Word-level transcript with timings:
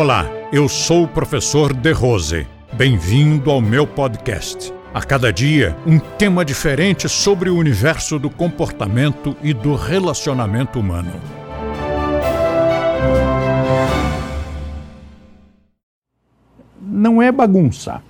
Olá, 0.00 0.26
eu 0.52 0.68
sou 0.68 1.02
o 1.02 1.08
professor 1.08 1.74
De 1.74 1.90
Rose. 1.90 2.46
Bem-vindo 2.72 3.50
ao 3.50 3.60
meu 3.60 3.84
podcast. 3.84 4.72
A 4.94 5.02
cada 5.02 5.32
dia, 5.32 5.76
um 5.84 5.98
tema 5.98 6.44
diferente 6.44 7.08
sobre 7.08 7.50
o 7.50 7.56
universo 7.56 8.16
do 8.16 8.30
comportamento 8.30 9.36
e 9.42 9.52
do 9.52 9.74
relacionamento 9.74 10.78
humano. 10.78 11.10
Não 16.80 17.20
é 17.20 17.32
bagunça, 17.32 18.00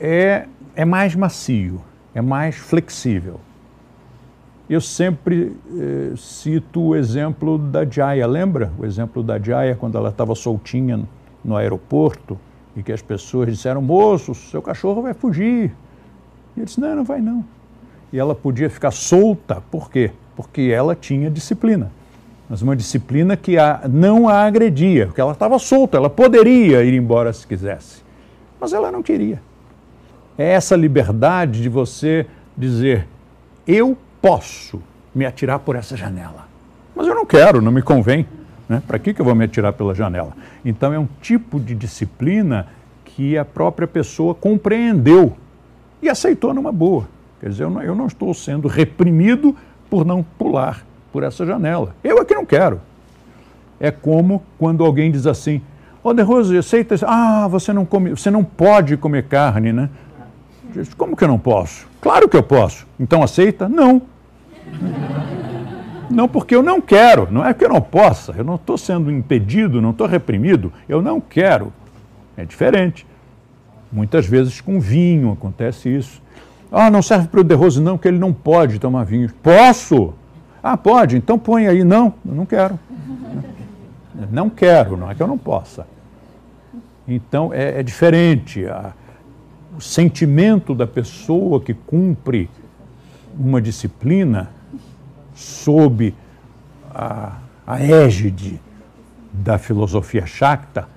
é, 0.00 0.48
é 0.74 0.84
mais 0.84 1.14
macio, 1.14 1.80
é 2.12 2.20
mais 2.20 2.56
flexível. 2.56 3.40
Eu 4.70 4.80
sempre 4.80 5.56
eh, 5.76 6.12
cito 6.16 6.80
o 6.80 6.94
exemplo 6.94 7.58
da 7.58 7.84
Jaya, 7.84 8.24
lembra? 8.24 8.72
O 8.78 8.86
exemplo 8.86 9.20
da 9.20 9.36
Jaya 9.36 9.74
quando 9.74 9.98
ela 9.98 10.10
estava 10.10 10.32
soltinha 10.36 11.00
no 11.44 11.56
aeroporto 11.56 12.38
e 12.76 12.82
que 12.84 12.92
as 12.92 13.02
pessoas 13.02 13.48
disseram: 13.48 13.82
moço, 13.82 14.32
seu 14.32 14.62
cachorro 14.62 15.02
vai 15.02 15.12
fugir. 15.12 15.74
E 16.54 16.60
ele 16.60 16.66
disse: 16.66 16.80
não, 16.80 16.94
não 16.94 17.04
vai 17.04 17.20
não. 17.20 17.44
E 18.12 18.18
ela 18.20 18.32
podia 18.32 18.70
ficar 18.70 18.92
solta, 18.92 19.60
por 19.72 19.90
quê? 19.90 20.12
Porque 20.36 20.70
ela 20.72 20.94
tinha 20.94 21.28
disciplina. 21.28 21.90
Mas 22.48 22.62
uma 22.62 22.76
disciplina 22.76 23.36
que 23.36 23.58
a, 23.58 23.88
não 23.90 24.28
a 24.28 24.44
agredia, 24.44 25.06
porque 25.06 25.20
ela 25.20 25.32
estava 25.32 25.58
solta, 25.58 25.96
ela 25.96 26.08
poderia 26.08 26.84
ir 26.84 26.94
embora 26.94 27.32
se 27.32 27.44
quisesse. 27.44 28.04
Mas 28.60 28.72
ela 28.72 28.92
não 28.92 29.02
queria. 29.02 29.42
É 30.38 30.52
essa 30.52 30.76
liberdade 30.76 31.60
de 31.60 31.68
você 31.68 32.24
dizer: 32.56 33.08
eu 33.66 33.98
posso 34.20 34.82
me 35.14 35.24
atirar 35.26 35.58
por 35.58 35.76
essa 35.76 35.96
janela. 35.96 36.48
Mas 36.94 37.06
eu 37.06 37.14
não 37.14 37.26
quero, 37.26 37.60
não 37.60 37.72
me 37.72 37.82
convém. 37.82 38.26
Né? 38.68 38.82
Para 38.86 38.98
que, 38.98 39.12
que 39.12 39.20
eu 39.20 39.24
vou 39.24 39.34
me 39.34 39.44
atirar 39.44 39.72
pela 39.72 39.94
janela? 39.94 40.32
Então 40.64 40.92
é 40.92 40.98
um 40.98 41.08
tipo 41.20 41.58
de 41.58 41.74
disciplina 41.74 42.68
que 43.04 43.36
a 43.36 43.44
própria 43.44 43.88
pessoa 43.88 44.34
compreendeu 44.34 45.36
e 46.00 46.08
aceitou 46.08 46.54
numa 46.54 46.70
boa. 46.70 47.08
Quer 47.40 47.48
dizer, 47.48 47.64
eu 47.64 47.70
não, 47.70 47.82
eu 47.82 47.94
não 47.94 48.06
estou 48.06 48.32
sendo 48.32 48.68
reprimido 48.68 49.56
por 49.88 50.04
não 50.04 50.22
pular 50.22 50.84
por 51.12 51.22
essa 51.22 51.44
janela. 51.44 51.94
Eu 52.04 52.18
é 52.18 52.24
que 52.24 52.34
não 52.34 52.46
quero. 52.46 52.80
É 53.80 53.90
como 53.90 54.42
quando 54.58 54.84
alguém 54.84 55.10
diz 55.10 55.26
assim, 55.26 55.62
Ô, 56.02 56.10
oh, 56.10 56.14
De 56.14 56.22
Rose, 56.22 56.56
aceita. 56.56 56.96
Ah, 57.06 57.46
você 57.48 57.74
não, 57.74 57.84
come, 57.84 58.10
você 58.10 58.30
não 58.30 58.42
pode 58.42 58.96
comer 58.96 59.24
carne, 59.24 59.70
né? 59.70 59.90
Como 60.96 61.16
que 61.16 61.24
eu 61.24 61.28
não 61.28 61.38
posso? 61.38 61.86
Claro 62.00 62.28
que 62.28 62.36
eu 62.36 62.42
posso. 62.42 62.86
Então 62.98 63.22
aceita? 63.22 63.68
Não. 63.68 64.02
Não, 66.10 66.28
porque 66.28 66.56
eu 66.56 66.62
não 66.62 66.80
quero. 66.80 67.28
Não 67.30 67.46
é 67.46 67.54
que 67.54 67.64
eu 67.64 67.68
não 67.68 67.80
possa. 67.80 68.34
Eu 68.36 68.42
não 68.42 68.56
estou 68.56 68.76
sendo 68.76 69.12
impedido, 69.12 69.80
não 69.80 69.90
estou 69.90 70.08
reprimido. 70.08 70.72
Eu 70.88 71.00
não 71.00 71.20
quero. 71.20 71.72
É 72.36 72.44
diferente. 72.44 73.06
Muitas 73.92 74.26
vezes 74.26 74.60
com 74.60 74.80
vinho 74.80 75.30
acontece 75.30 75.88
isso. 75.88 76.20
Ah, 76.72 76.90
não 76.90 77.00
serve 77.02 77.28
para 77.28 77.40
o 77.40 77.44
derrose 77.44 77.80
não, 77.80 77.96
que 77.98 78.08
ele 78.08 78.18
não 78.18 78.32
pode 78.32 78.78
tomar 78.78 79.04
vinho. 79.04 79.30
Posso? 79.42 80.12
Ah, 80.62 80.76
pode, 80.76 81.16
então 81.16 81.38
põe 81.38 81.66
aí. 81.66 81.82
Não, 81.82 82.14
eu 82.26 82.34
não 82.34 82.46
quero. 82.46 82.78
Não 84.30 84.50
quero, 84.50 84.98
não 84.98 85.10
é 85.10 85.14
que 85.14 85.22
eu 85.22 85.26
não 85.26 85.38
possa. 85.38 85.86
Então 87.08 87.54
é, 87.54 87.80
é 87.80 87.82
diferente. 87.82 88.66
A, 88.66 88.92
o 89.76 89.80
sentimento 89.80 90.74
da 90.74 90.86
pessoa 90.86 91.60
que 91.60 91.74
cumpre 91.74 92.50
uma 93.38 93.60
disciplina 93.60 94.50
sob 95.34 96.14
a, 96.92 97.38
a 97.66 97.80
égide 97.80 98.60
da 99.32 99.58
filosofia 99.58 100.26
Shakta 100.26 100.88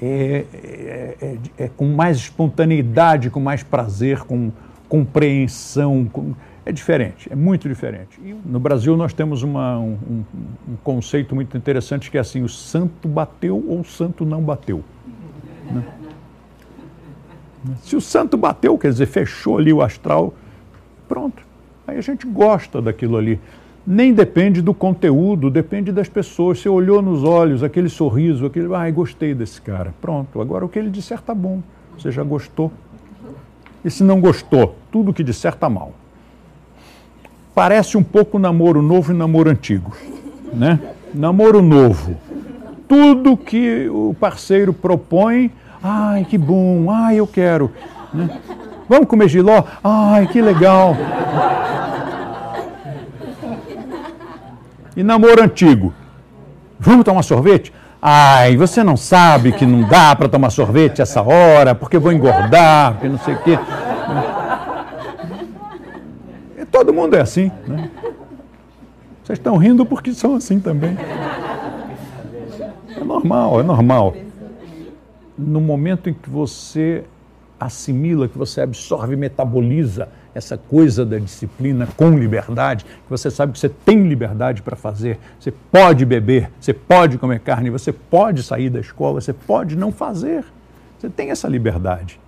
é, 0.00 0.44
é, 0.52 1.16
é, 1.20 1.38
é, 1.56 1.68
com 1.68 1.86
mais 1.86 2.18
espontaneidade, 2.18 3.30
com 3.30 3.40
mais 3.40 3.62
prazer, 3.62 4.18
com 4.20 4.52
compreensão. 4.88 6.06
Com, 6.12 6.34
é 6.66 6.72
diferente, 6.72 7.32
é 7.32 7.36
muito 7.36 7.68
diferente. 7.68 8.20
E 8.22 8.34
no 8.44 8.58
Brasil 8.58 8.96
nós 8.96 9.12
temos 9.12 9.42
uma, 9.42 9.78
um, 9.78 9.96
um, 10.10 10.24
um, 10.68 10.76
conceito 10.82 11.34
muito 11.34 11.56
interessante 11.56 12.10
que 12.10 12.18
é 12.18 12.20
assim: 12.20 12.42
o 12.42 12.48
santo 12.48 13.08
bateu 13.08 13.56
ou 13.66 13.80
o 13.80 13.84
santo 13.84 14.26
não 14.26 14.42
bateu. 14.42 14.84
Né? 15.70 15.82
Se 17.82 17.96
o 17.96 18.00
santo 18.00 18.36
bateu, 18.36 18.76
quer 18.78 18.90
dizer, 18.90 19.06
fechou 19.06 19.58
ali 19.58 19.72
o 19.72 19.82
astral, 19.82 20.34
pronto. 21.08 21.42
Aí 21.86 21.98
a 21.98 22.00
gente 22.00 22.26
gosta 22.26 22.82
daquilo 22.82 23.16
ali. 23.16 23.40
Nem 23.86 24.12
depende 24.12 24.60
do 24.60 24.74
conteúdo, 24.74 25.48
depende 25.48 25.92
das 25.92 26.08
pessoas. 26.08 26.58
Você 26.58 26.68
olhou 26.68 27.00
nos 27.00 27.22
olhos, 27.22 27.62
aquele 27.62 27.88
sorriso, 27.88 28.46
aquele. 28.46 28.74
Ai, 28.74 28.90
gostei 28.90 29.32
desse 29.32 29.62
cara. 29.62 29.94
Pronto. 30.00 30.40
Agora 30.40 30.64
o 30.64 30.68
que 30.68 30.78
ele 30.78 30.90
disser 30.90 31.18
está 31.18 31.32
bom. 31.32 31.62
Você 31.96 32.10
já 32.10 32.24
gostou. 32.24 32.72
E 33.84 33.90
se 33.90 34.02
não 34.02 34.20
gostou, 34.20 34.74
tudo 34.90 35.14
que 35.14 35.22
disser 35.22 35.52
está 35.52 35.68
mal. 35.68 35.92
Parece 37.54 37.96
um 37.96 38.02
pouco 38.02 38.38
namoro 38.38 38.82
novo 38.82 39.12
e 39.12 39.16
namoro 39.16 39.48
antigo. 39.48 39.96
Né? 40.52 40.80
Namoro 41.14 41.62
novo. 41.62 42.16
Tudo 42.88 43.36
que 43.36 43.88
o 43.88 44.14
parceiro 44.18 44.72
propõe 44.72 45.52
Ai, 45.82 46.24
que 46.24 46.38
bom. 46.38 46.90
Ai, 46.90 47.16
eu 47.16 47.26
quero. 47.26 47.72
Né? 48.12 48.28
Vamos 48.88 49.08
comer 49.08 49.28
giló? 49.28 49.64
Ai, 49.82 50.26
que 50.26 50.40
legal. 50.40 50.96
E 54.96 55.02
namoro 55.02 55.42
antigo? 55.42 55.92
Vamos 56.78 57.04
tomar 57.04 57.22
sorvete? 57.22 57.72
Ai, 58.00 58.56
você 58.56 58.84
não 58.84 58.96
sabe 58.96 59.52
que 59.52 59.66
não 59.66 59.82
dá 59.88 60.14
para 60.14 60.28
tomar 60.28 60.50
sorvete 60.50 61.02
essa 61.02 61.20
hora, 61.22 61.74
porque 61.74 61.98
vou 61.98 62.12
engordar, 62.12 62.92
porque 62.92 63.08
não 63.08 63.18
sei 63.18 63.34
o 63.34 63.38
quê. 63.38 63.58
E 66.58 66.64
todo 66.64 66.94
mundo 66.94 67.16
é 67.16 67.20
assim. 67.20 67.50
Né? 67.66 67.90
Vocês 69.24 69.38
estão 69.38 69.56
rindo 69.56 69.84
porque 69.84 70.14
são 70.14 70.36
assim 70.36 70.60
também. 70.60 70.96
É 72.96 73.04
normal, 73.04 73.60
é 73.60 73.62
normal 73.62 74.14
no 75.38 75.60
momento 75.60 76.08
em 76.08 76.14
que 76.14 76.30
você 76.30 77.04
assimila, 77.58 78.28
que 78.28 78.36
você 78.36 78.60
absorve, 78.60 79.16
metaboliza 79.16 80.08
essa 80.34 80.58
coisa 80.58 81.04
da 81.04 81.18
disciplina 81.18 81.88
com 81.96 82.10
liberdade, 82.10 82.84
que 82.84 83.08
você 83.08 83.30
sabe 83.30 83.52
que 83.52 83.58
você 83.58 83.70
tem 83.70 84.06
liberdade 84.06 84.60
para 84.60 84.76
fazer, 84.76 85.18
você 85.40 85.50
pode 85.50 86.04
beber, 86.04 86.50
você 86.60 86.74
pode 86.74 87.16
comer 87.16 87.40
carne, 87.40 87.70
você 87.70 87.92
pode 87.92 88.42
sair 88.42 88.68
da 88.68 88.80
escola, 88.80 89.20
você 89.20 89.32
pode 89.32 89.76
não 89.76 89.90
fazer. 89.90 90.44
Você 90.98 91.08
tem 91.08 91.30
essa 91.30 91.48
liberdade. 91.48 92.20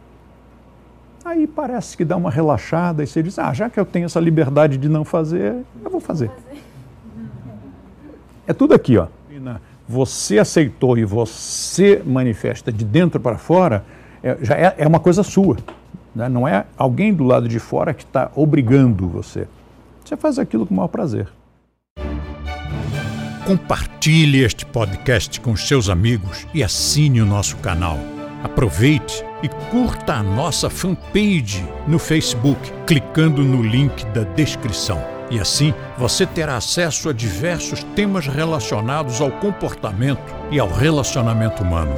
Aí 1.25 1.46
parece 1.46 1.96
que 1.96 2.04
dá 2.04 2.16
uma 2.16 2.30
relaxada 2.30 3.02
e 3.02 3.06
você 3.06 3.22
diz: 3.22 3.38
ah, 3.38 3.52
já 3.52 3.69
que 3.69 3.78
eu 3.78 3.84
tenho 3.84 4.06
essa 4.06 4.20
liberdade 4.20 4.78
de 4.78 4.88
não 4.88 5.04
fazer, 5.04 5.56
eu 5.84 5.90
vou 5.90 6.00
fazer. 6.00 6.30
É 8.46 8.54
tudo 8.54 8.72
aqui, 8.72 8.96
ó 8.96 9.08
você 9.88 10.38
aceitou 10.38 10.99
e 10.99 11.04
você 11.04 12.03
manifesta 12.04 12.71
de 12.71 12.84
dentro 12.84 13.19
para 13.19 13.38
fora, 13.38 13.84
é, 14.22 14.37
já 14.43 14.54
é, 14.54 14.75
é, 14.78 14.87
uma 14.87 15.00
coisa 15.00 15.22
sua. 15.22 15.56
Né? 16.15 16.28
Não 16.28 16.47
é 16.47 16.66
alguém 16.76 17.15
do 17.15 17.25
lado 17.25 17.49
de 17.49 17.59
fora 17.59 17.94
que 17.94 18.04
está 18.04 18.31
obrigando 18.34 19.09
você. 19.09 19.49
Você 20.04 20.16
faz 20.16 20.38
aquilo 20.38 20.66
com 20.66 20.75
o 20.75 20.76
maior 20.76 20.88
prazer. 20.88 21.28
Compartilhe 23.47 24.44
este 24.44 24.66
podcast 24.66 25.41
com 25.41 25.56
seus 25.56 25.88
amigos 25.88 26.47
e 26.53 26.62
assine 26.62 27.22
o 27.22 27.26
nosso 27.26 27.56
canal. 27.59 27.99
Aproveite 28.44 29.25
e 29.43 29.49
curta 29.70 30.15
a 30.15 30.22
nossa 30.22 30.69
fanpage 30.69 31.65
no 31.87 31.99
Facebook, 31.99 32.72
clicando 32.87 33.43
no 33.43 33.62
link 33.62 34.05
da 34.06 34.22
descrição. 34.25 35.17
E 35.30 35.38
assim 35.38 35.74
você 35.96 36.26
terá 36.26 36.56
acesso 36.56 37.08
a 37.08 37.12
diversos 37.12 37.82
temas 37.94 38.26
relacionados 38.26 39.20
ao 39.20 39.30
comportamento 39.30 40.34
e 40.50 40.58
ao 40.58 40.68
relacionamento 40.68 41.62
humano. 41.62 41.94